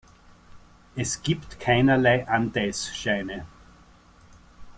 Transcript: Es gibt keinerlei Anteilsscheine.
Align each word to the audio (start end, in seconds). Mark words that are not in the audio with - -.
Es 0.95 1.21
gibt 1.21 1.59
keinerlei 1.59 2.27
Anteilsscheine. 2.27 3.45